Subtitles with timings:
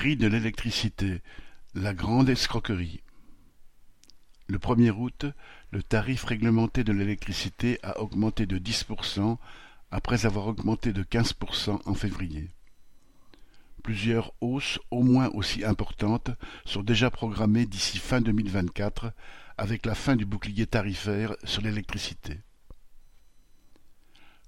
[0.00, 1.20] Prix de l'électricité,
[1.74, 3.02] la grande escroquerie.
[4.46, 5.26] Le 1er août,
[5.72, 9.36] le tarif réglementé de l'électricité a augmenté de 10%
[9.90, 12.48] après avoir augmenté de 15% en février.
[13.82, 16.30] Plusieurs hausses au moins aussi importantes
[16.64, 19.12] sont déjà programmées d'ici fin 2024
[19.58, 22.40] avec la fin du bouclier tarifaire sur l'électricité.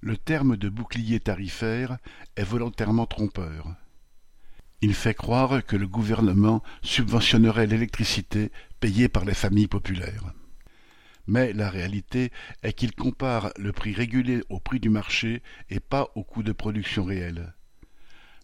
[0.00, 1.98] Le terme de bouclier tarifaire
[2.36, 3.74] est volontairement trompeur.
[4.82, 8.50] Il fait croire que le gouvernement subventionnerait l'électricité
[8.80, 10.32] payée par les familles populaires.
[11.26, 12.32] Mais la réalité
[12.62, 16.52] est qu'il compare le prix régulé au prix du marché et pas au coût de
[16.52, 17.52] production réel.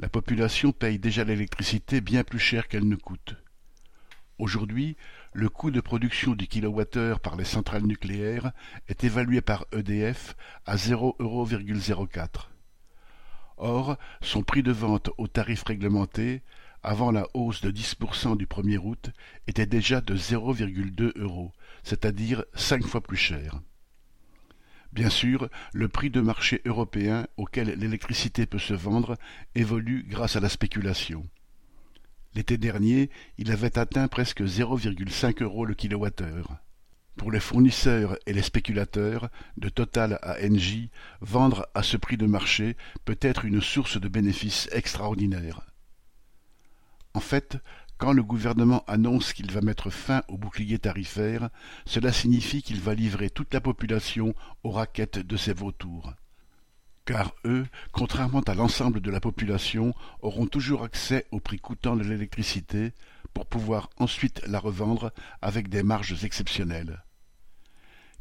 [0.00, 3.36] La population paye déjà l'électricité bien plus cher qu'elle ne coûte.
[4.38, 4.96] Aujourd'hui,
[5.34, 8.52] le coût de production du kilowattheure par les centrales nucléaires
[8.88, 12.51] est évalué par EDF à 0,04
[13.64, 16.42] Or, son prix de vente au tarif réglementé,
[16.82, 19.10] avant la hausse de 10% du 1er août,
[19.46, 21.52] était déjà de 0,2 euros,
[21.84, 23.60] c'est-à-dire cinq fois plus cher.
[24.92, 29.16] Bien sûr, le prix de marché européen auquel l'électricité peut se vendre
[29.54, 31.24] évolue grâce à la spéculation.
[32.34, 36.56] L'été dernier, il avait atteint presque 0,5 euros le kilowattheure.
[37.22, 42.26] Pour les fournisseurs et les spéculateurs, de Total à Engie, vendre à ce prix de
[42.26, 45.60] marché peut être une source de bénéfices extraordinaires.
[47.14, 47.58] En fait,
[47.96, 51.50] quand le gouvernement annonce qu'il va mettre fin au bouclier tarifaire,
[51.86, 56.14] cela signifie qu'il va livrer toute la population aux raquettes de ces vautours.
[57.04, 62.02] Car eux, contrairement à l'ensemble de la population, auront toujours accès au prix coûtant de
[62.02, 62.92] l'électricité,
[63.32, 67.04] pour pouvoir ensuite la revendre avec des marges exceptionnelles.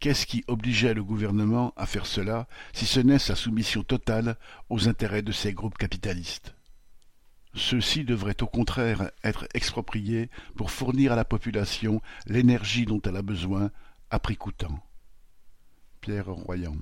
[0.00, 4.36] Qu'est-ce qui obligeait le gouvernement à faire cela, si ce n'est sa soumission totale
[4.68, 6.54] aux intérêts de ces groupes capitalistes?
[7.54, 13.22] Ceux-ci devraient au contraire être expropriés pour fournir à la population l'énergie dont elle a
[13.22, 13.70] besoin
[14.10, 14.78] à prix coûtant.
[16.02, 16.76] Pierre Royan